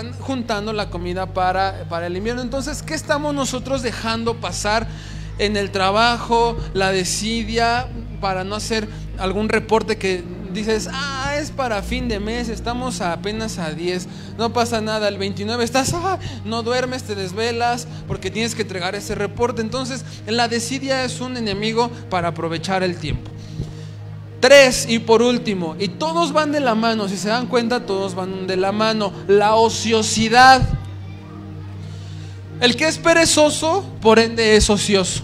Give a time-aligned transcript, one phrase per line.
[0.00, 2.40] están juntando la comida para, para el invierno.
[2.40, 4.86] Entonces, ¿qué estamos nosotros dejando pasar
[5.38, 7.86] en el trabajo, la desidia,
[8.20, 8.88] para no hacer
[9.18, 14.08] algún reporte que dices, ah, es para fin de mes, estamos apenas a 10,
[14.38, 18.94] no pasa nada, el 29 estás, ah, no duermes, te desvelas, porque tienes que entregar
[18.94, 19.60] ese reporte.
[19.60, 23.30] Entonces, la desidia es un enemigo para aprovechar el tiempo.
[24.40, 28.14] Tres, y por último, y todos van de la mano, si se dan cuenta, todos
[28.14, 30.66] van de la mano, la ociosidad.
[32.58, 35.22] El que es perezoso, por ende es ocioso.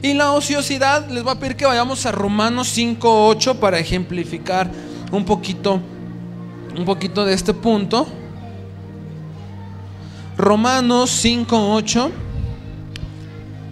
[0.00, 4.70] Y la ociosidad, les voy a pedir que vayamos a Romanos 5.8 para ejemplificar
[5.12, 5.80] un poquito,
[6.76, 8.06] un poquito de este punto.
[10.38, 12.10] Romanos 5.8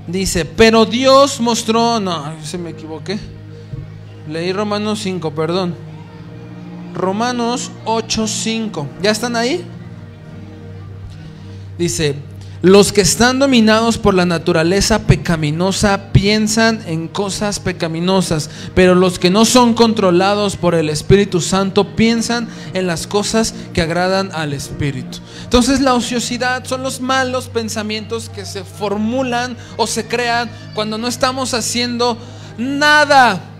[0.07, 3.19] dice, pero Dios mostró, no, se me equivoqué.
[4.29, 5.75] Leí Romanos 5, perdón.
[6.95, 8.87] Romanos 8.5.
[9.03, 9.65] ¿Ya están ahí?
[11.79, 12.17] Dice,
[12.63, 19.31] los que están dominados por la naturaleza pecaminosa piensan en cosas pecaminosas, pero los que
[19.31, 25.19] no son controlados por el Espíritu Santo piensan en las cosas que agradan al Espíritu.
[25.43, 31.09] Entonces la ociosidad son los malos pensamientos que se formulan o se crean cuando no
[31.09, 32.17] estamos haciendo
[32.59, 33.52] nada.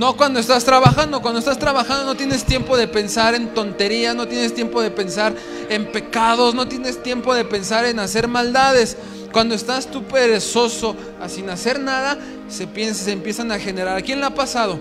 [0.00, 4.26] No cuando estás trabajando, cuando estás trabajando no tienes tiempo de pensar en tonterías, no
[4.26, 5.34] tienes tiempo de pensar
[5.68, 8.96] en pecados, no tienes tiempo de pensar en hacer maldades.
[9.30, 10.96] Cuando estás tú perezoso,
[11.28, 12.16] sin hacer nada,
[12.48, 13.98] se, piensa, se empiezan a generar.
[13.98, 14.80] ¿A quién le ha pasado?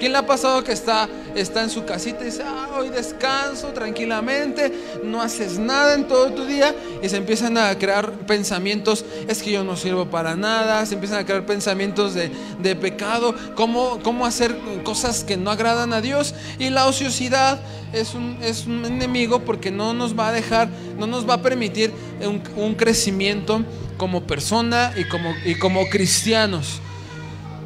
[0.00, 3.68] ¿Quién le ha pasado que está, está en su casita y dice, ah, hoy descanso
[3.68, 4.72] tranquilamente,
[5.04, 6.74] no haces nada en todo tu día?
[7.02, 11.18] Y se empiezan a crear pensamientos, es que yo no sirvo para nada, se empiezan
[11.18, 12.30] a crear pensamientos de,
[12.76, 16.34] pecado, cómo, cómo hacer cosas que no agradan a Dios.
[16.58, 17.60] Y la ociosidad
[17.92, 21.42] es un, es un enemigo porque no nos va a dejar, no nos va a
[21.42, 21.92] permitir
[22.26, 23.62] un, un crecimiento
[23.98, 26.80] como persona y como, y como cristianos.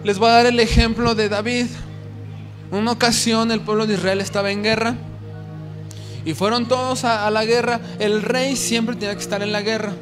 [0.02, 1.66] Les voy a dar el ejemplo de David.
[2.74, 4.96] Una ocasión el pueblo de Israel estaba en guerra
[6.24, 7.80] y fueron todos a, la guerra.
[8.00, 9.92] El rey siempre tenía que estar en la guerra.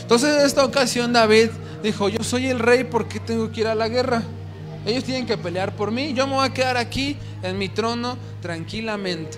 [0.00, 1.50] Entonces en esta ocasión David
[1.82, 4.22] dijo, yo soy el rey, ¿por qué tengo que ir a la guerra?
[4.86, 8.16] Ellos tienen que pelear por mí, yo me voy a quedar aquí en mi trono
[8.40, 9.36] tranquilamente.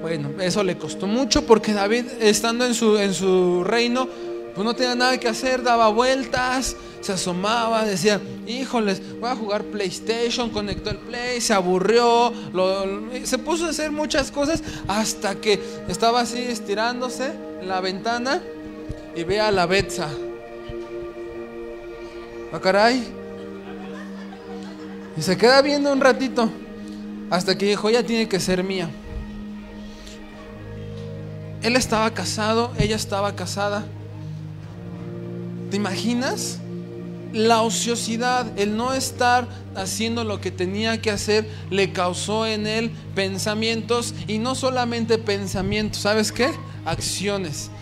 [0.00, 4.08] Bueno, eso le costó mucho porque David, estando en su, en su reino,
[4.54, 9.64] pues no tenía nada que hacer, daba vueltas, se asomaba, decía, híjoles, voy a jugar
[9.64, 12.32] PlayStation, conectó el Play, se aburrió,
[13.24, 18.40] se puso a hacer muchas cosas hasta que estaba así estirándose en la ventana
[19.16, 20.08] y ve a la Betsa.
[22.52, 23.04] ¿A ah, caray?
[25.16, 26.48] Y se queda viendo un ratito
[27.28, 28.88] hasta que dijo, ya tiene que ser mía.
[31.62, 33.84] Él estaba casado, ella estaba casada.
[35.74, 36.60] ¿Te imaginas?
[37.32, 42.92] La ociosidad, el no estar haciendo lo que tenía que hacer, le causó en él
[43.16, 46.52] pensamientos y no solamente pensamientos, ¿sabes qué?
[46.84, 47.72] Acciones.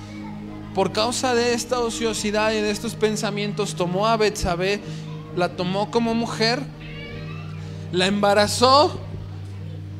[0.75, 4.81] Por causa de esta ociosidad y de estos pensamientos, tomó a Betsabé,
[5.36, 6.62] la tomó como mujer,
[7.92, 8.98] la embarazó,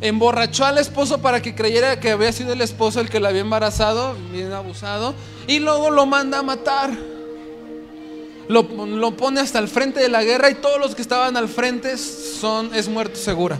[0.01, 3.43] emborrachó al esposo para que creyera que había sido el esposo el que la había
[3.43, 5.15] embarazado, bien abusado,
[5.47, 7.13] y luego lo manda a matar
[8.49, 11.97] lo, pone hasta el frente de la guerra y todos los que estaban al frente
[11.97, 13.59] son, es muerto segura.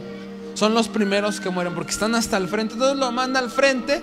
[0.55, 2.75] Son los primeros que mueren porque están hasta el frente.
[2.75, 4.03] Entonces lo manda al frente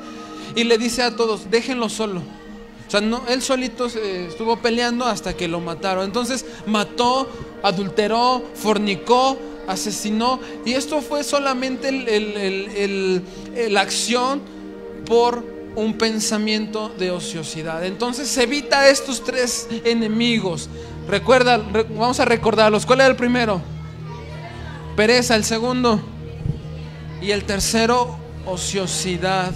[0.56, 2.22] y le dice a todos, déjenlo solo.
[2.88, 6.06] O sea, no, él solito estuvo peleando hasta que lo mataron.
[6.06, 7.30] Entonces mató,
[7.62, 9.38] adulteró, fornicó,
[9.68, 10.40] asesinó.
[10.66, 11.92] Y esto fue solamente
[13.70, 14.42] la acción
[15.06, 17.86] por un pensamiento de ociosidad.
[17.86, 20.70] Entonces evita estos tres enemigos.
[21.08, 22.86] Recuerda, vamos a recordarlos.
[22.86, 23.62] ¿Cuál era el primero?
[24.96, 26.02] Pereza, el segundo.
[27.22, 29.54] Y el tercero, ociosidad.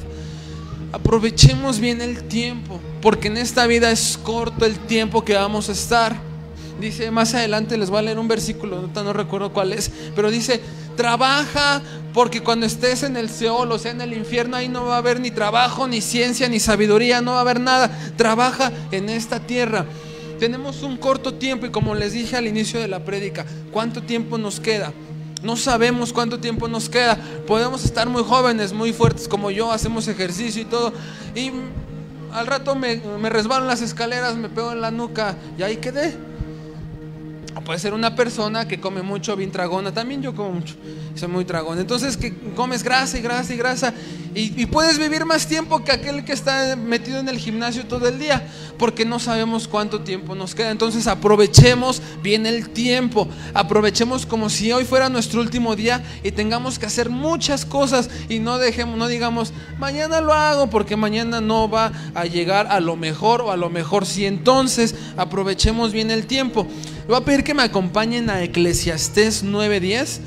[0.92, 5.72] Aprovechemos bien el tiempo, porque en esta vida es corto el tiempo que vamos a
[5.72, 6.33] estar.
[6.80, 10.60] Dice más adelante, les voy a leer un versículo, no recuerdo cuál es, pero dice,
[10.96, 11.82] trabaja
[12.14, 14.98] porque cuando estés en el Seol, o sea, en el infierno, ahí no va a
[15.00, 17.90] haber ni trabajo, ni ciencia, ni sabiduría, no va a haber nada.
[18.18, 19.86] Trabaja en esta tierra.
[20.40, 24.38] Tenemos un corto tiempo y como les dije al inicio de la prédica, ¿cuánto tiempo
[24.38, 24.94] nos queda?
[25.42, 27.18] No sabemos cuánto tiempo nos queda.
[27.48, 30.94] Podemos estar muy jóvenes, muy fuertes como yo, hacemos ejercicio y todo.
[31.36, 31.52] Y
[32.32, 36.16] al rato me, me resbalo las escaleras, me pego en la nuca y ahí quedé.
[37.62, 39.94] Puede ser una persona que come mucho, bien tragona.
[39.94, 40.76] También yo como mucho,
[41.16, 41.80] soy muy tragón.
[41.80, 43.94] Entonces que comes grasa y grasa y grasa.
[44.36, 48.18] Y, puedes vivir más tiempo que aquel que está metido en el gimnasio todo el
[48.18, 48.48] día.
[48.80, 50.72] Porque no sabemos cuánto tiempo nos queda.
[50.72, 53.28] Entonces aprovechemos bien el tiempo.
[53.54, 58.10] Aprovechemos como si hoy fuera nuestro último día y tengamos que hacer muchas cosas.
[58.28, 62.80] Y no dejemos, no digamos, mañana lo hago porque mañana no va a llegar a
[62.80, 64.26] lo mejor o a lo mejor sí.
[64.26, 66.68] Entonces aprovechemos bien el tiempo.
[67.04, 70.22] Le voy a pedir que me acompañen a Eclesiastés 9:10.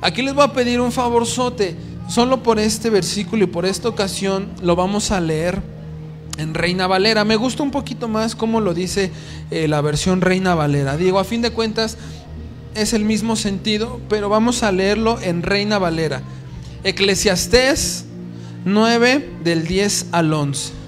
[0.00, 1.74] Aquí les voy a pedir un favorzote.
[2.08, 5.60] Solo por este versículo y por esta ocasión lo vamos a leer
[6.38, 7.24] en Reina Valera.
[7.24, 9.10] Me gusta un poquito más como lo dice
[9.50, 10.96] eh, la versión Reina Valera.
[10.96, 11.96] Digo, a fin de cuentas
[12.76, 16.22] es el mismo sentido, pero vamos a leerlo en Reina Valera.
[16.84, 18.04] Eclesiastés
[18.64, 20.81] 9 del 10 al 11.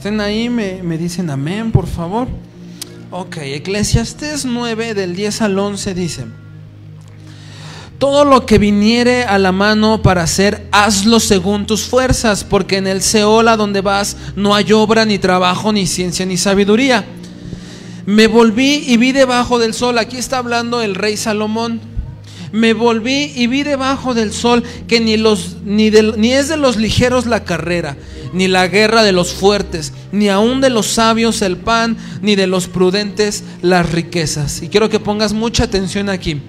[0.00, 2.26] Estén ahí me, dicen amén, por favor.
[3.10, 6.24] Ok, Eclesiastés 9 del 10 al 11 dice,
[7.98, 12.86] todo lo que viniere a la mano para hacer, hazlo según tus fuerzas, porque en
[12.86, 17.04] el Seol a donde vas no hay obra, ni trabajo, ni ciencia, ni sabiduría.
[18.06, 21.78] Me volví y vi debajo del sol, aquí está hablando el rey Salomón,
[22.52, 26.76] me volví y vi debajo del sol que ni, los, ni, ni es de los
[26.76, 27.96] ligeros la carrera,
[28.32, 32.46] ni la guerra de los fuertes, ni aun de los sabios el pan, ni de
[32.46, 34.62] los prudentes las riquezas.
[34.62, 36.40] Y quiero que pongas mucha atención aquí.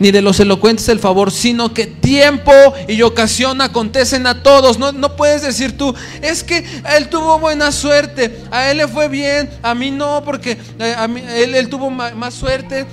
[0.00, 2.52] Ni de los elocuentes el favor, sino que tiempo
[2.88, 4.76] y ocasión acontecen a todos.
[4.76, 6.64] No, no puedes decir tú, es que
[6.96, 11.06] él tuvo buena suerte, a él le fue bien, a mí no, porque eh, a
[11.06, 12.86] mí, él tuvo más suerte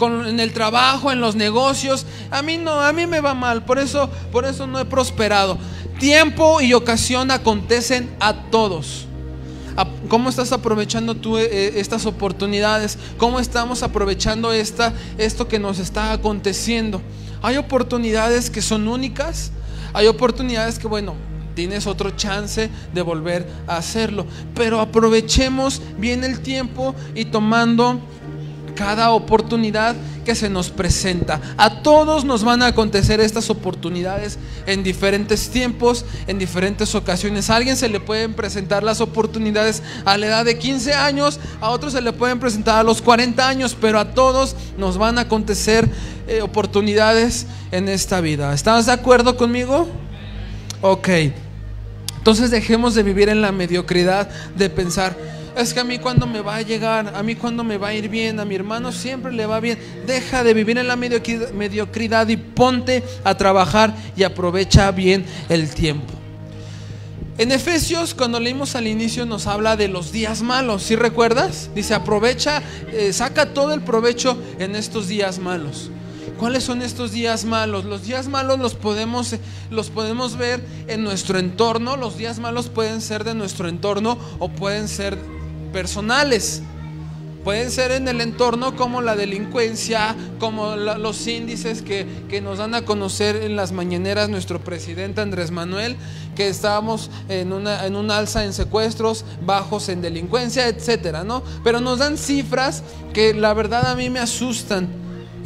[0.00, 2.06] en el trabajo, en los negocios.
[2.30, 5.58] A mí no, a mí me va mal, por eso, por eso no he prosperado.
[5.98, 9.06] Tiempo y ocasión acontecen a todos.
[10.08, 12.98] ¿Cómo estás aprovechando tú eh, eh, estas oportunidades?
[13.18, 17.02] ¿Cómo estamos aprovechando esta, esto que nos está aconteciendo?
[17.42, 19.50] Hay oportunidades que son únicas,
[19.92, 21.14] hay oportunidades que, bueno,
[21.54, 28.00] tienes otro chance de volver a hacerlo, pero aprovechemos bien el tiempo y tomando
[28.76, 31.40] cada oportunidad que se nos presenta.
[31.56, 37.50] A todos nos van a acontecer estas oportunidades en diferentes tiempos, en diferentes ocasiones.
[37.50, 41.70] A alguien se le pueden presentar las oportunidades a la edad de 15 años, a
[41.70, 45.22] otros se le pueden presentar a los 40 años, pero a todos nos van a
[45.22, 45.88] acontecer
[46.28, 48.52] eh, oportunidades en esta vida.
[48.52, 49.88] ¿Estás de acuerdo conmigo?
[50.82, 51.08] Ok.
[52.26, 55.16] Entonces dejemos de vivir en la mediocridad de pensar,
[55.56, 57.94] es que a mí cuando me va a llegar, a mí cuando me va a
[57.94, 59.78] ir bien, a mi hermano siempre le va bien.
[60.06, 66.12] Deja de vivir en la mediocridad y ponte a trabajar y aprovecha bien el tiempo.
[67.38, 70.82] En Efesios, cuando leímos al inicio, nos habla de los días malos.
[70.82, 71.70] ¿Sí recuerdas?
[71.74, 72.62] Dice, aprovecha,
[72.92, 75.90] eh, saca todo el provecho en estos días malos.
[76.38, 77.84] ¿Cuáles son estos días malos?
[77.84, 79.36] Los días malos los podemos,
[79.70, 81.96] los podemos ver en nuestro entorno.
[81.96, 85.18] Los días malos pueden ser de nuestro entorno o pueden ser
[85.76, 86.62] personales.
[87.44, 92.74] Pueden ser en el entorno como la delincuencia, como los índices que, que, nos dan
[92.74, 95.96] a conocer en las mañaneras nuestro presidente Andrés Manuel,
[96.34, 101.42] que estábamos en en un alza en secuestros, bajos en delincuencia, etcétera, ¿no?
[101.62, 104.88] Pero nos dan cifras que la verdad a mí me asustan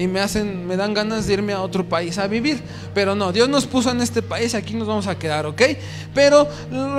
[0.00, 2.62] y me hacen, me dan ganas de irme a otro país a vivir.
[2.94, 5.60] Pero no, Dios nos puso en este país aquí nos vamos a quedar, ¿ok?
[6.14, 6.48] Pero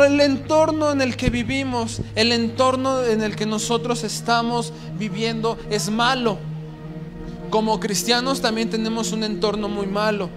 [0.06, 5.90] el entorno en el que vivimos, el entorno en el que nosotros estamos viviendo es
[5.90, 6.38] malo.
[7.50, 10.30] Como cristianos también tenemos un entorno muy malo.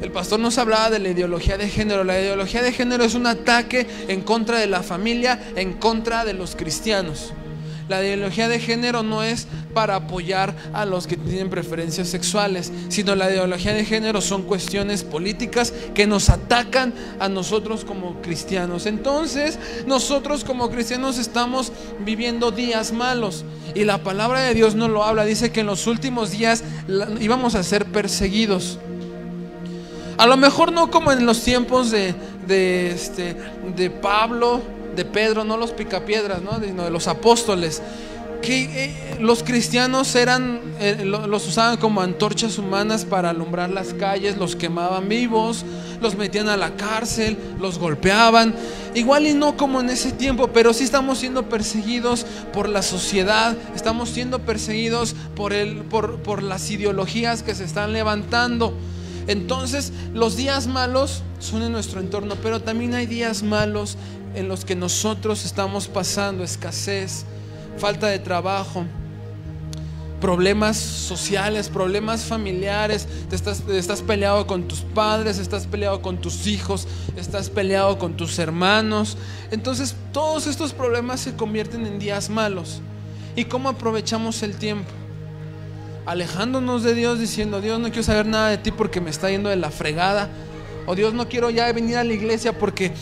[0.00, 2.04] El pastor nos hablaba de la ideología de género.
[2.04, 6.34] La ideología de género es un ataque en contra de la familia, en contra de
[6.34, 7.32] los cristianos.
[7.88, 13.14] La ideología de género no es para apoyar a los que tienen preferencias sexuales, sino
[13.14, 18.86] la ideología de género son cuestiones políticas que nos atacan a nosotros como cristianos.
[18.86, 21.72] Entonces, nosotros como cristianos estamos
[22.04, 25.24] viviendo días malos y la palabra de Dios no lo habla.
[25.24, 26.64] Dice que en los últimos días
[27.20, 28.78] íbamos a ser perseguidos.
[30.18, 32.14] A lo mejor no como en los tiempos de,
[32.46, 33.36] de, este,
[33.74, 34.60] de Pablo,
[34.94, 36.60] de Pedro, no los picapiedras, ¿no?
[36.60, 37.82] sino de los apóstoles.
[38.42, 44.36] Que eh, los cristianos eran, eh, los usaban como antorchas humanas para alumbrar las calles,
[44.36, 45.64] los quemaban vivos,
[46.00, 48.52] los metían a la cárcel, los golpeaban.
[48.94, 53.56] Igual y no como en ese tiempo, pero sí estamos siendo perseguidos por la sociedad,
[53.76, 58.74] estamos siendo perseguidos por, el, por, por las ideologías que se están levantando.
[59.28, 63.96] Entonces, los días malos son en nuestro entorno, pero también hay días malos
[64.34, 67.24] en los que nosotros estamos pasando escasez,
[67.78, 68.84] falta de trabajo,
[70.20, 76.46] problemas sociales, problemas familiares, te estás, estás peleado con tus padres, estás peleado con tus
[76.46, 76.86] hijos,
[77.16, 79.18] estás peleado con tus hermanos.
[79.50, 82.80] Entonces todos estos problemas se convierten en días malos.
[83.34, 84.90] ¿Y cómo aprovechamos el tiempo?
[86.06, 89.48] Alejándonos de Dios diciendo, Dios no quiero saber nada de ti porque me está yendo
[89.48, 90.28] de la fregada.
[90.86, 92.92] O Dios no quiero ya venir a la iglesia porque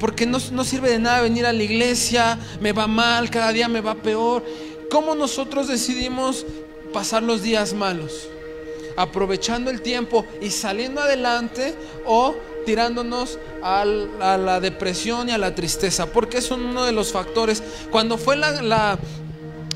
[0.00, 3.68] porque no, no, sirve de nada venir a la iglesia, me va mal, cada día
[3.68, 4.42] me va peor.
[4.90, 6.46] ¿Cómo nosotros decidimos
[6.92, 8.28] pasar los días malos?
[8.96, 11.74] Aprovechando el tiempo y saliendo adelante
[12.06, 17.62] o tirándonos a la depresión y a la tristeza, porque son uno de los factores.
[17.90, 18.98] Cuando fue la, la,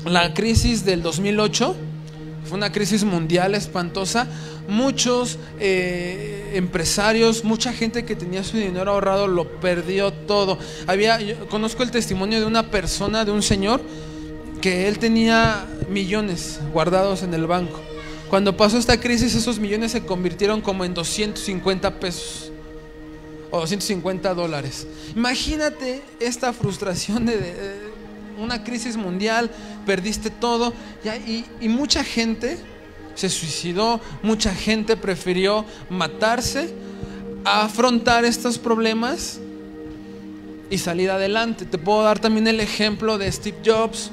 [0.05, 1.75] la crisis del 2008,
[2.45, 4.27] fue una crisis mundial espantosa,
[4.67, 10.57] muchos eh, empresarios, mucha gente que tenía su dinero ahorrado lo perdió todo.
[10.87, 13.81] Había, conozco el testimonio de una persona, de un señor,
[14.61, 17.79] que él tenía millones guardados en el banco.
[18.29, 22.51] Cuando pasó esta crisis, esos millones se convirtieron como en 250 pesos
[23.51, 24.87] o 250 dólares.
[25.15, 27.53] Imagínate esta frustración de,
[28.37, 29.49] una crisis mundial,
[29.85, 30.73] perdiste todo
[31.61, 32.57] y mucha gente
[33.15, 36.73] se suicidó, mucha gente prefirió matarse
[37.43, 39.39] a afrontar estos problemas
[40.69, 41.65] y salir adelante.
[41.65, 44.11] Te puedo dar también el ejemplo de Steve Jobs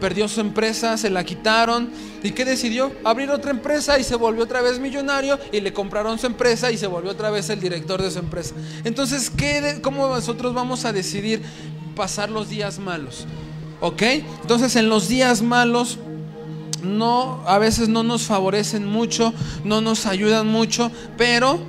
[0.00, 1.90] perdió su empresa, se la quitaron.
[2.22, 2.92] ¿Y qué decidió?
[3.04, 6.78] Abrir otra empresa y se volvió otra vez millonario y le compraron su empresa y
[6.78, 8.54] se volvió otra vez el director de su empresa.
[8.84, 11.42] Entonces, ¿qué ¿cómo nosotros vamos a decidir
[11.94, 13.26] pasar los días malos?
[13.80, 14.02] ¿Ok?
[14.02, 15.98] Entonces, en los días malos
[16.82, 19.32] no a veces no nos favorecen mucho,
[19.64, 21.60] no nos ayudan mucho, pero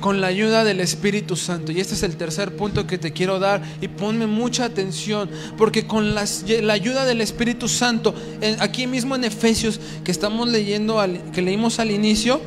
[0.00, 1.72] con la ayuda del Espíritu Santo.
[1.72, 5.86] Y este es el tercer punto que te quiero dar y ponme mucha atención, porque
[5.86, 6.26] con la
[6.72, 8.14] ayuda del Espíritu Santo,
[8.58, 12.40] aquí mismo en Efesios que estamos leyendo, que leímos al inicio,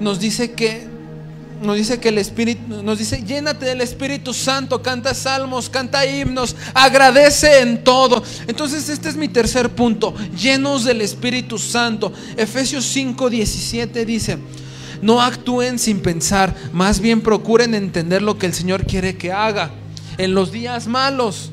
[0.00, 0.88] nos dice que
[1.60, 6.56] nos dice que el Espíritu, nos dice, llénate del Espíritu Santo, canta salmos, canta himnos,
[6.74, 8.22] agradece en todo.
[8.46, 12.12] Entonces este es mi tercer punto, llenos del Espíritu Santo.
[12.36, 14.38] Efesios 5, 17 dice,
[15.02, 19.70] no actúen sin pensar, más bien procuren entender lo que el Señor quiere que haga
[20.18, 21.50] en los días malos.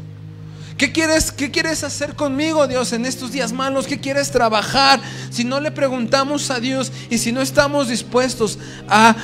[0.77, 3.87] ¿Qué quieres, ¿Qué quieres hacer conmigo, Dios, en estos días malos?
[3.87, 5.01] ¿Qué quieres trabajar?
[5.31, 9.15] Si no le preguntamos a Dios y si no estamos dispuestos a,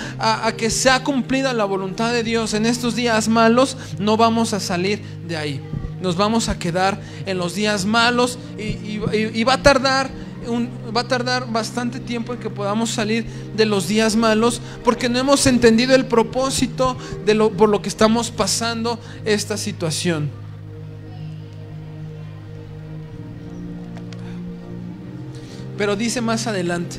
[0.57, 4.99] que sea cumplida la voluntad de Dios en estos días malos, no vamos a salir
[5.27, 5.61] de ahí.
[6.01, 10.09] Nos vamos a quedar en los días malos y va a tardar
[10.95, 15.17] va a tardar bastante tiempo en que podamos salir de los días malos porque no
[15.17, 20.42] hemos entendido el propósito de lo, por lo que estamos pasando esta situación.
[25.83, 26.95] Pero dice más adelante,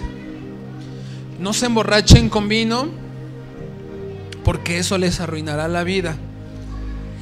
[1.41, 2.87] no se emborrachen con vino
[4.45, 6.19] porque eso les arruinará la vida.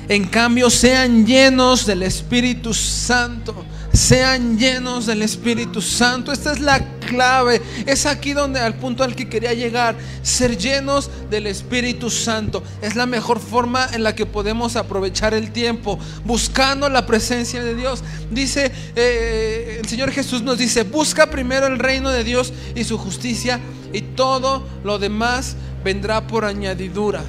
[0.09, 3.54] En cambio, sean llenos del Espíritu Santo
[3.92, 6.32] sean llenos del Espíritu Santo.
[6.32, 7.61] Esta es la clave.
[7.87, 9.96] Es aquí donde al punto al que quería llegar.
[10.22, 12.62] Ser llenos del Espíritu Santo.
[12.80, 15.99] Es la mejor forma en la que podemos aprovechar el tiempo.
[16.25, 18.02] Buscando la presencia de Dios.
[18.30, 22.99] Dice, eh, el Señor Jesús nos dice, busca primero el reino de Dios y su
[22.99, 23.61] justicia
[23.92, 27.22] y todo lo demás vendrá por añadidura.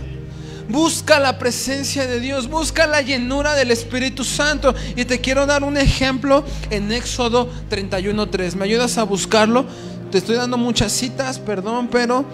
[0.70, 4.74] Busca la presencia de Dios, busca la llenura del Espíritu Santo.
[4.96, 8.56] Y te quiero dar un ejemplo en Éxodo 31.3.
[8.56, 9.66] ¿Me ayudas a buscarlo?
[10.12, 12.26] Te estoy dando muchas citas, perdón, pero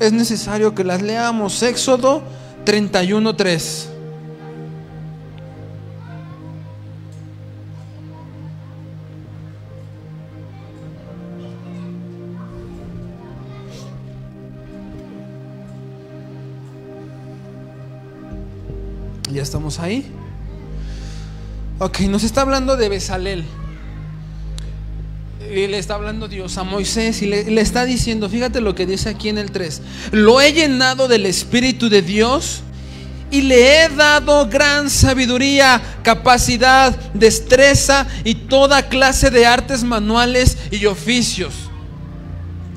[0.00, 1.62] es necesario que las leamos.
[1.62, 2.22] Éxodo
[2.64, 3.99] 31.3.
[19.50, 20.06] estamos ahí.
[21.80, 23.44] Ok, nos está hablando de Besalel.
[25.52, 28.86] Y le está hablando Dios a Moisés y le, le, está diciendo, fíjate lo que
[28.86, 32.60] dice aquí en el 3, lo he llenado del Espíritu de Dios
[33.32, 40.86] y le he dado gran sabiduría, capacidad, destreza y toda clase de artes manuales y
[40.86, 41.69] oficios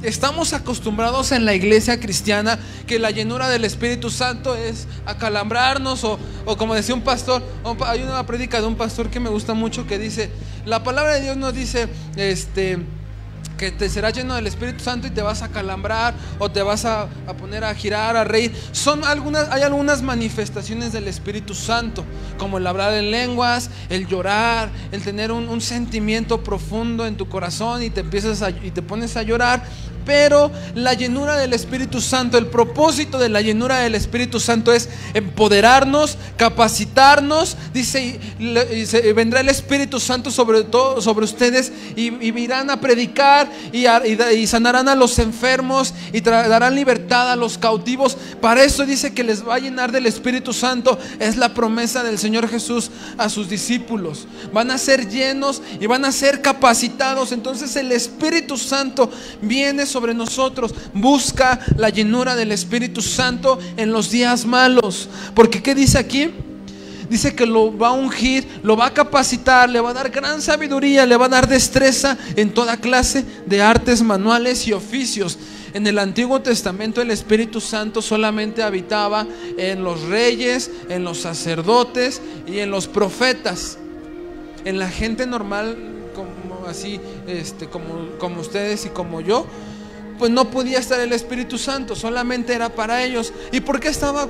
[0.04, 6.20] estamos acostumbrados en la iglesia cristiana que la llenura del Espíritu Santo es acalambrarnos o,
[6.58, 7.42] como decía un pastor,
[7.86, 10.30] hay una prédica de un pastor que me gusta mucho que dice,
[10.66, 12.80] la palabra de Dios nos dice, este,
[13.58, 16.86] que te serás lleno del Espíritu Santo y te vas a calambrar o te vas
[16.86, 18.54] a, a, poner a girar, a reír.
[18.72, 22.04] Son algunas, hay algunas manifestaciones del Espíritu Santo,
[22.38, 27.30] como el hablar en lenguas, el llorar, el tener un, un sentimiento profundo en tu
[27.30, 29.64] corazón y te empiezas a, y te pones a llorar.
[30.06, 34.90] Pero la llenura del Espíritu Santo, el propósito de la llenura del Espíritu Santo es
[35.14, 37.58] empoderarnos, capacitarnos.
[37.74, 38.20] Dice,
[39.16, 44.48] vendrá el Espíritu Santo sobre todo sobre ustedes y, y irán a predicar y, y,
[44.48, 48.18] sanarán a los enfermos y darán libertad a los cautivos.
[48.42, 50.98] Para eso dice que les va a llenar del Espíritu Santo.
[51.20, 54.28] Es la promesa del Señor Jesús a sus discípulos.
[54.52, 57.32] Van a ser llenos y van a ser capacitados.
[57.32, 59.10] Entonces el Espíritu Santo
[59.42, 60.74] viene sobre nosotros.
[60.94, 65.08] Busca la llenura del Espíritu Santo en los días malos.
[65.34, 66.32] Porque ¿qué dice aquí?
[67.10, 70.42] Dice que lo va a ungir, lo va a capacitar, le va a dar gran
[70.42, 75.38] sabiduría, le va a dar destreza en toda clase de artes manuales y oficios.
[75.74, 82.22] En el Antiguo Testamento el Espíritu Santo solamente habitaba en los reyes, en los sacerdotes
[82.48, 83.78] y en los profetas.
[84.66, 85.78] En la gente normal,
[86.16, 89.46] como así, este, como, como ustedes y como yo,
[90.24, 93.34] pues no podía estar el Espíritu Santo, solamente era para ellos.
[93.52, 94.30] ¿Y por qué estaba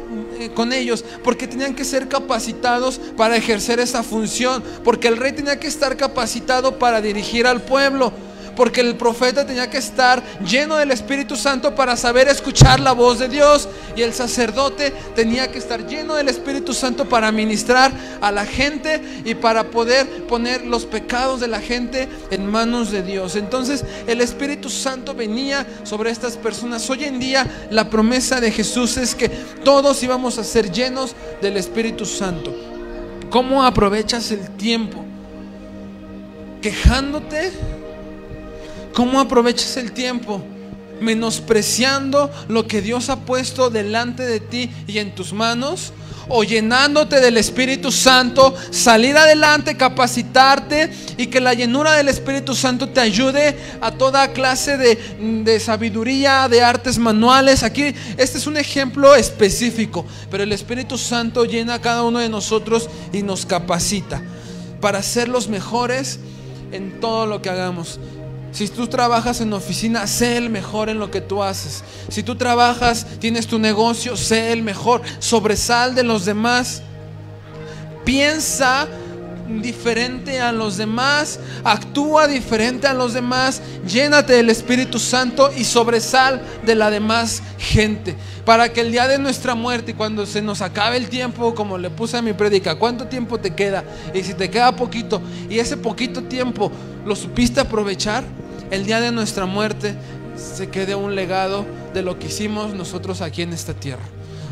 [0.56, 1.06] con ellos?
[1.24, 5.96] Porque tenían que ser capacitados para ejercer esa función, porque el rey tenía que estar
[5.96, 8.12] capacitado para dirigir al pueblo
[8.56, 13.20] porque el profeta tenía que estar lleno del Espíritu Santo para saber escuchar la voz
[13.20, 17.92] de Dios y el sacerdote tenía que estar lleno del Espíritu Santo para ministrar
[18.22, 23.04] a la gente y para poder poner los pecados de la gente en manos de
[23.04, 23.36] Dios.
[23.36, 26.90] Entonces el Espíritu Santo venía sobre estas personas.
[26.90, 31.58] Hoy en día la promesa de Jesús es que todos íbamos a ser llenos del
[31.58, 32.54] Espíritu Santo.
[33.30, 35.04] ¿Cómo aprovechas el tiempo?
[36.62, 37.52] Quejándote
[38.94, 40.44] ¿Cómo aprovechas el tiempo?
[41.02, 45.94] Menospreciando lo que Dios ha puesto delante de ti y en tus manos.
[46.30, 52.88] O llenándote del Espíritu Santo, salir adelante, capacitarte y que la llenura del Espíritu Santo
[52.88, 54.96] te ayude a toda clase de,
[55.44, 57.64] de sabiduría, de artes manuales.
[57.64, 62.30] Aquí este es un ejemplo específico, pero el Espíritu Santo llena a cada uno de
[62.30, 64.22] nosotros y nos capacita
[64.80, 66.20] para ser los mejores
[66.72, 68.00] en todo lo que hagamos.
[68.54, 71.84] Si tú trabajas en oficina, sé el mejor en lo que tú haces.
[72.10, 75.02] Si tú trabajas, tienes tu negocio, sé el mejor.
[75.18, 76.84] Sobresal de los demás.
[78.06, 78.88] Piensa
[79.62, 86.42] diferente a los demás, actúa diferente a los demás, llénate del Espíritu Santo y sobresal
[86.66, 88.16] de la demás gente.
[88.46, 91.90] Para que el día de nuestra muerte cuando se nos acabe el tiempo, como le
[91.90, 93.84] puse a mi predica, ¿cuánto tiempo te queda?
[94.14, 96.72] Y si te queda poquito y ese poquito tiempo
[97.06, 98.24] lo supiste aprovechar,
[98.74, 99.94] el día de nuestra muerte
[100.36, 104.02] se quede un legado de lo que hicimos nosotros aquí en esta tierra.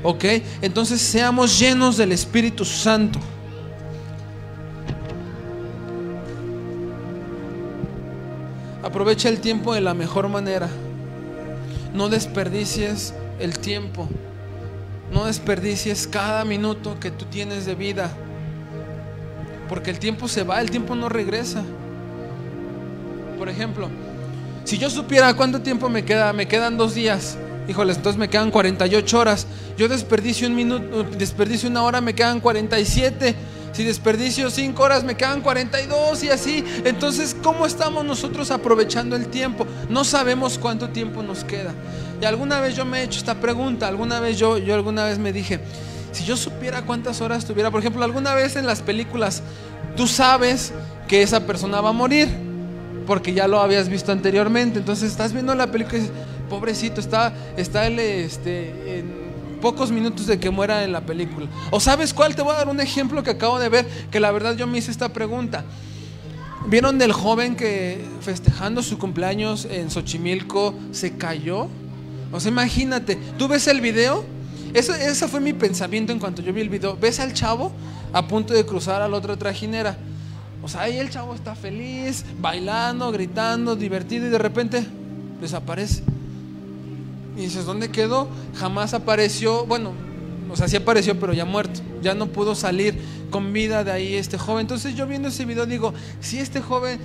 [0.03, 0.25] ¿Ok?
[0.61, 3.17] Entonces seamos llenos del Espíritu Santo.
[8.83, 10.69] Aprovecha el tiempo de la mejor manera.
[11.91, 14.07] No desperdicies el tiempo.
[15.11, 18.11] No desperdicies cada minuto que tú tienes de vida.
[19.67, 21.63] Porque el tiempo se va, el tiempo no regresa.
[23.39, 23.89] Por ejemplo,
[24.71, 27.37] si yo supiera cuánto tiempo me queda, me quedan dos días.
[27.67, 29.45] Híjoles, entonces me quedan 48 horas.
[29.77, 33.35] Yo desperdicio un minuto, desperdicio una hora, me quedan 47.
[33.73, 36.63] Si desperdicio 5 horas, me quedan 42 y así.
[36.85, 39.67] Entonces, ¿cómo estamos nosotros aprovechando el tiempo?
[39.89, 41.73] No sabemos cuánto tiempo nos queda.
[42.21, 43.89] Y alguna vez yo me he hecho esta pregunta.
[43.89, 45.59] Alguna vez yo, yo alguna vez me dije,
[46.13, 49.43] si yo supiera cuántas horas tuviera, por ejemplo, alguna vez en las películas,
[49.97, 50.71] tú sabes
[51.09, 52.50] que esa persona va a morir
[53.11, 54.79] porque ya lo habías visto anteriormente.
[54.79, 56.15] Entonces estás viendo la película y dices,
[56.49, 59.11] pobrecito, está, está él este, en
[59.61, 61.47] pocos minutos de que muera en la película.
[61.71, 64.31] O sabes cuál, te voy a dar un ejemplo que acabo de ver, que la
[64.31, 65.65] verdad yo me hice esta pregunta.
[66.67, 71.67] ¿Vieron del joven que festejando su cumpleaños en Xochimilco se cayó?
[72.31, 74.23] O sea, imagínate, ¿tú ves el video?
[74.73, 76.95] Eso, ese fue mi pensamiento en cuanto yo vi el video.
[76.95, 77.73] ¿Ves al chavo
[78.13, 79.97] a punto de cruzar a la otra trajinera?
[80.63, 84.85] O sea, ahí el chavo está feliz, bailando, gritando, divertido y de repente
[85.39, 86.03] desaparece.
[87.35, 88.27] Y dices, ¿dónde quedó?
[88.55, 89.93] Jamás apareció, bueno,
[90.51, 91.81] o sea, sí apareció, pero ya muerto.
[92.01, 94.61] Ya no pudo salir con vida de ahí este joven.
[94.61, 96.99] Entonces yo viendo ese video digo, si este joven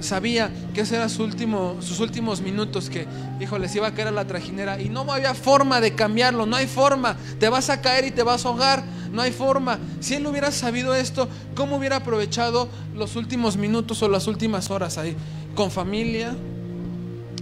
[0.00, 3.06] sabía que ese era su último, sus últimos minutos, que,
[3.40, 6.56] híjole, se iba a caer a la trajinera y no había forma de cambiarlo, no
[6.56, 9.78] hay forma, te vas a caer y te vas a ahogar no hay forma.
[10.00, 14.98] Si él hubiera sabido esto, ¿cómo hubiera aprovechado los últimos minutos o las últimas horas
[14.98, 15.16] ahí?
[15.54, 16.34] Con familia,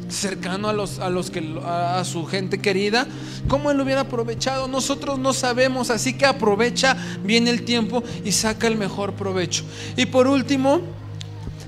[0.09, 3.07] cercano a los a los que a, su gente querida,
[3.49, 4.68] cómo él hubiera aprovechado.
[4.68, 9.64] Nosotros no sabemos, así que aprovecha bien el tiempo y saca el mejor provecho.
[9.97, 10.81] Y por último,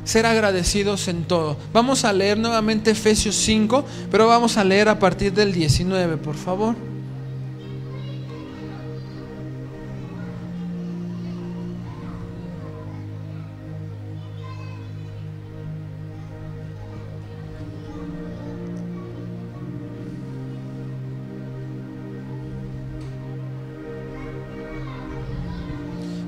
[0.05, 1.57] ser agradecidos en todo.
[1.73, 6.35] Vamos a leer nuevamente Efesios 5, pero vamos a leer a partir del 19, por
[6.35, 6.75] favor.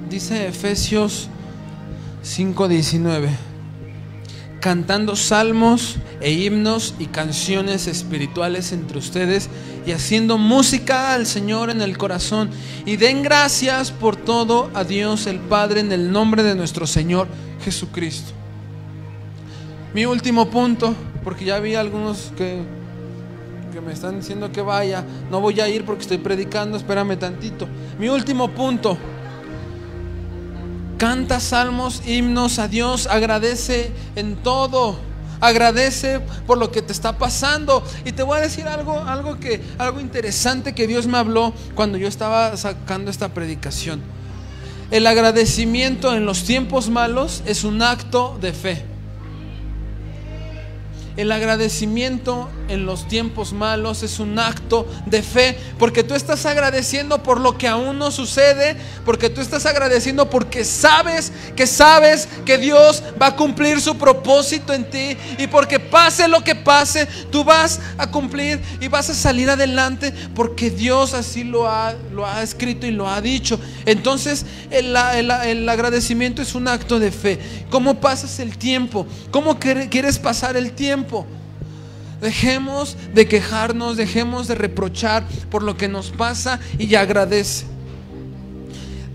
[0.09, 1.31] Dice Efesios
[2.23, 3.31] 5:19,
[4.63, 9.51] cantando salmos e himnos y canciones espirituales entre ustedes
[9.85, 12.49] y haciendo música al Señor en el corazón.
[12.87, 17.27] Y den gracias por todo a Dios el Padre en el nombre de nuestro Señor
[17.65, 18.31] Jesucristo.
[19.95, 20.95] Mi último punto,
[21.25, 22.63] porque ya vi algunos que,
[23.73, 27.67] que me están diciendo que vaya, no voy a ir porque estoy predicando, espérame tantito.
[27.99, 28.97] Mi último punto
[31.03, 34.97] Canta salmos, himnos a Dios, agradece en todo.
[35.41, 37.83] Agradece por lo que te está pasando.
[38.05, 41.99] Y te voy a decir algo, algo que algo interesante que Dios me habló cuando
[41.99, 44.01] yo estaba sacando esta predicación.
[44.93, 48.85] El agradecimiento en los tiempos malos es un acto de fe.
[51.17, 57.23] El agradecimiento en los tiempos malos es un acto de fe, porque tú estás agradeciendo
[57.23, 62.57] por lo que aún no sucede, porque tú estás agradeciendo porque sabes que sabes que
[62.57, 67.45] Dios va a cumplir su propósito en ti y porque pase lo que pase, tú
[67.45, 72.43] vas a cumplir y vas a salir adelante porque Dios así lo ha, lo ha
[72.43, 73.61] escrito y lo ha dicho.
[73.85, 77.39] Entonces el, el agradecimiento es un acto de fe.
[77.69, 79.07] ¿Cómo pasas el tiempo?
[79.31, 81.27] ¿Cómo quieres pasar el tiempo?
[82.23, 87.67] Dejemos de quejarnos, dejemos de reprochar por lo que nos pasa y agradece.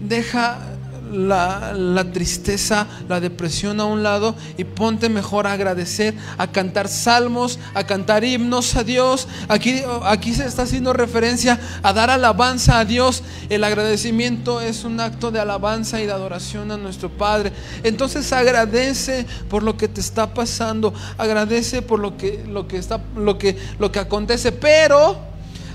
[0.05, 0.76] Deja
[1.11, 7.59] la, tristeza, la depresión a un lado y ponte mejor a agradecer, a cantar salmos,
[7.73, 9.27] a cantar himnos a Dios.
[9.47, 13.23] Aquí, aquí se está haciendo referencia a dar alabanza a Dios.
[13.49, 17.51] El agradecimiento es un acto de alabanza y de adoración a nuestro Padre.
[17.83, 23.01] Entonces agradece por lo que te está pasando, agradece por lo que, lo que, está,
[23.15, 25.17] lo que, lo que acontece, pero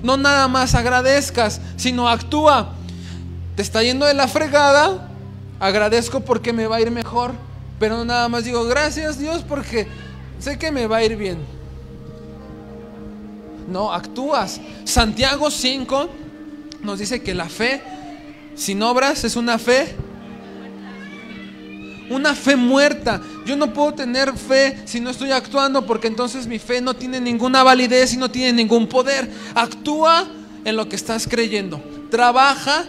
[0.02, 2.72] no nada más agradezcas, sino actúa.
[3.56, 5.11] Te está yendo de la fregada,
[5.62, 7.30] agradezco porque me va a ir mejor,
[7.78, 9.86] pero nada más digo gracias Dios porque
[10.40, 11.38] sé que me va a ir bien.
[13.68, 14.60] No, actúas.
[14.84, 16.10] Santiago 5
[16.82, 17.80] nos dice que la fe
[18.56, 19.94] sin obras es una fe
[22.10, 23.22] una fe muerta.
[23.46, 27.20] Yo no puedo tener fe si no estoy actuando porque entonces mi fe no tiene
[27.20, 29.30] ninguna validez y no tiene ningún poder.
[29.54, 30.28] Actúa
[30.64, 31.80] en lo que estás creyendo.
[32.10, 32.84] Trabaja,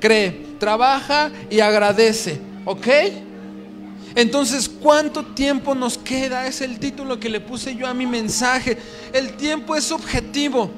[0.00, 2.86] cree trabaja y agradece, ¿ok?
[4.14, 6.46] Entonces, ¿cuánto tiempo nos queda?
[6.46, 8.76] Es el título que le puse yo a mi mensaje.
[9.12, 10.70] El tiempo es subjetivo.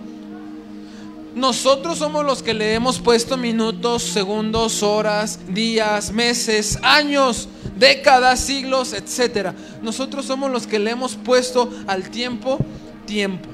[1.34, 8.92] Nosotros somos los que le hemos puesto minutos, segundos, horas, días, meses, años, décadas, siglos,
[8.92, 9.52] etc.
[9.80, 12.58] Nosotros somos los que le hemos puesto al tiempo
[13.06, 13.48] tiempo.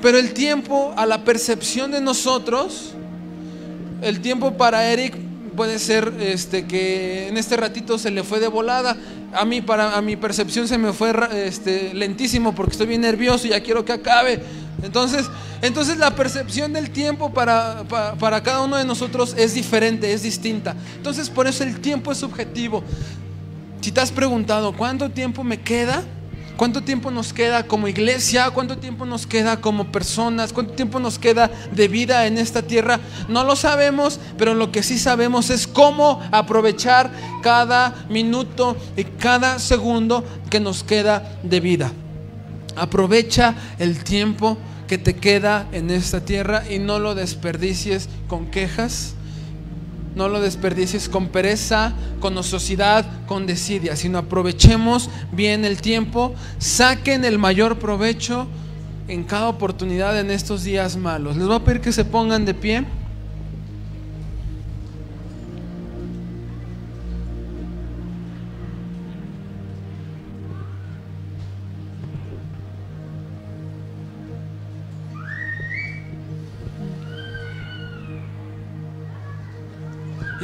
[0.00, 2.92] Pero el tiempo a la percepción de nosotros
[4.02, 5.16] el tiempo para Eric
[5.56, 8.96] puede ser este, que en este ratito se le fue de volada.
[9.32, 11.12] A mí, para a mi percepción, se me fue
[11.44, 14.40] este, lentísimo porque estoy bien nervioso y ya quiero que acabe.
[14.82, 15.26] Entonces,
[15.62, 17.84] entonces la percepción del tiempo para,
[18.20, 20.76] para cada uno de nosotros es diferente, es distinta.
[20.96, 22.84] Entonces, por eso el tiempo es subjetivo.
[23.80, 26.02] Si te has preguntado, ¿cuánto tiempo me queda?
[26.56, 28.50] ¿Cuánto tiempo nos queda como iglesia?
[28.50, 30.54] ¿Cuánto tiempo nos queda como personas?
[30.54, 32.98] ¿Cuánto tiempo nos queda de vida en esta tierra?
[33.28, 37.10] No lo sabemos, pero lo que sí sabemos es cómo aprovechar
[37.42, 41.92] cada minuto y cada segundo que nos queda de vida.
[42.74, 49.14] Aprovecha el tiempo que te queda en esta tierra y no lo desperdicies con quejas,
[50.16, 57.24] no lo desperdicies con pereza, con ociosidad, con desidia, sino aprovechemos bien el tiempo, saquen
[57.24, 58.48] el mayor provecho
[59.08, 61.36] en cada oportunidad en estos días malos.
[61.36, 62.84] Les voy a pedir que se pongan de pie.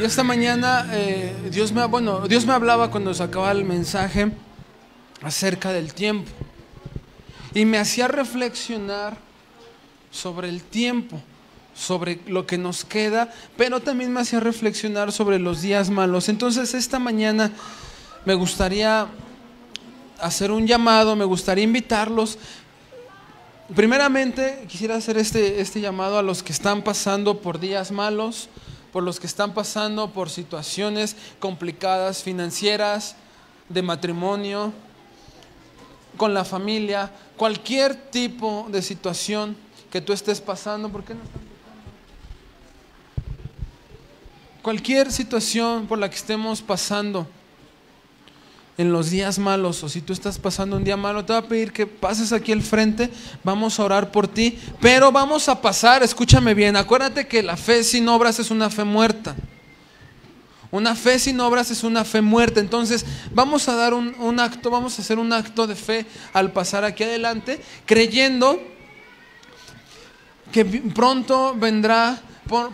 [0.03, 4.33] Esta mañana eh, Dios, me, bueno, Dios me hablaba cuando sacaba el mensaje
[5.23, 6.29] acerca del tiempo.
[7.55, 9.17] y me hacía reflexionar
[10.11, 11.21] sobre el tiempo,
[11.73, 16.29] sobre lo que nos queda, pero también me hacía reflexionar sobre los días malos.
[16.29, 17.53] Entonces esta mañana
[18.25, 19.07] me gustaría
[20.21, 22.39] hacer un llamado, me gustaría invitarlos.
[23.73, 28.49] Primeramente quisiera hacer este, este llamado a los que están pasando por días malos,
[28.93, 33.17] por los que están pasando por situaciones complicadas financieras,
[33.69, 34.73] de matrimonio,
[36.17, 39.57] con la familia, cualquier tipo de situación
[39.91, 41.21] que tú estés pasando, ¿por qué no
[44.63, 47.27] Cualquier situación por la que estemos pasando
[48.79, 51.49] en los días malos o si tú estás pasando un día malo, te voy a
[51.49, 53.11] pedir que pases aquí al frente,
[53.45, 57.85] vamos a orar por ti, pero vamos a pasar, escúchame bien, acuérdate que la fe
[57.85, 59.37] sin obras es una fe muerta.
[60.71, 62.59] Una fe sin obras es una fe muerta.
[62.59, 63.05] Entonces
[63.35, 66.83] vamos a dar un, un, acto, vamos a hacer un acto de fe al pasar
[66.83, 68.59] aquí adelante, creyendo
[70.51, 72.21] que pronto vendrá,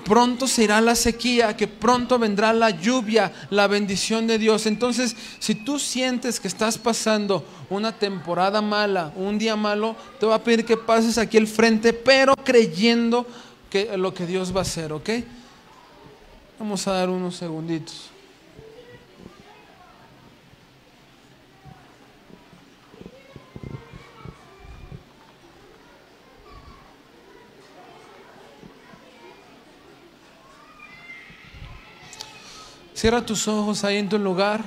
[0.05, 4.67] pronto se irá la sequía, que pronto vendrá la lluvia, la bendición de Dios.
[4.67, 10.35] Entonces, si tú sientes que estás pasando una temporada mala, un día malo, te voy
[10.35, 13.27] a pedir que pases aquí al frente, pero creyendo
[13.71, 15.11] que lo que Dios va a hacer, ¿ok?
[16.59, 18.11] Vamos a dar unos segunditos.
[32.99, 34.61] Cierra tus ojos ahí en tu lugar.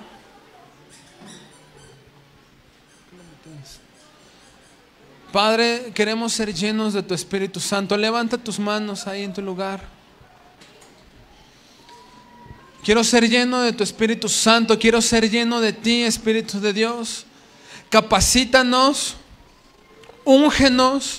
[5.33, 7.97] Padre, queremos ser llenos de tu Espíritu Santo.
[7.97, 9.81] Levanta tus manos ahí en tu lugar.
[12.85, 14.79] Quiero ser lleno de tu Espíritu Santo.
[14.79, 17.25] Quiero ser lleno de ti, Espíritu de Dios.
[17.89, 19.17] Capacítanos.
[20.23, 21.17] Úngenos.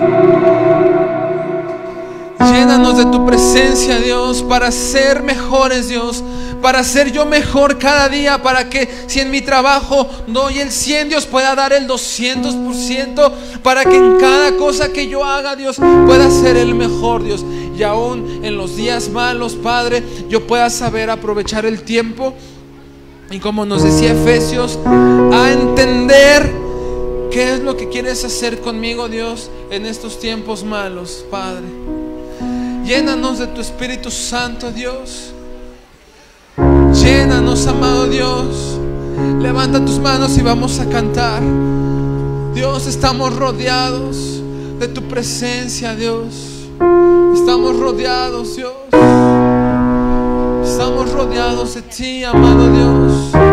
[2.38, 6.24] Llénanos de tu presencia, Dios, para ser mejores, Dios.
[6.62, 8.42] Para ser yo mejor cada día.
[8.42, 13.32] Para que si en mi trabajo doy el 100, Dios pueda dar el 200%.
[13.62, 17.44] Para que en cada cosa que yo haga, Dios, pueda ser el mejor, Dios
[17.76, 22.34] y aún en los días malos, Padre, yo pueda saber aprovechar el tiempo
[23.32, 26.52] y como nos decía Efesios, a entender
[27.30, 31.64] qué es lo que quieres hacer conmigo, Dios, en estos tiempos malos, Padre.
[32.84, 35.32] Llénanos de tu Espíritu Santo, Dios.
[36.94, 38.78] Llénanos, amado Dios.
[39.40, 41.42] Levanta tus manos y vamos a cantar.
[42.54, 44.42] Dios, estamos rodeados
[44.78, 46.68] de tu presencia, Dios.
[47.34, 48.72] Estamos rodeados, Dios.
[50.64, 53.51] Estamos rodeados de ti, amado Dios.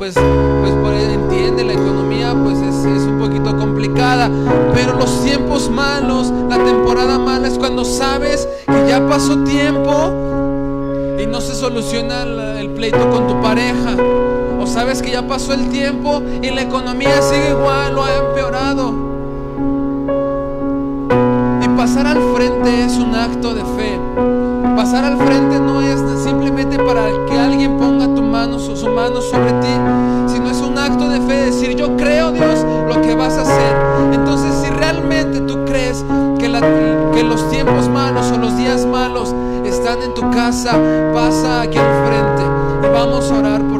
[0.00, 4.30] pues, pues por él entiende la economía, pues es, es un poquito complicada.
[4.72, 9.92] Pero los tiempos malos, la temporada mala es cuando sabes que ya pasó tiempo
[11.18, 13.94] y no se soluciona el, el pleito con tu pareja.
[14.58, 19.09] O sabes que ya pasó el tiempo y la economía sigue igual o ha empeorado.
[39.90, 40.78] están en tu casa,
[41.12, 43.79] pasa aquí al frente y vamos a orar por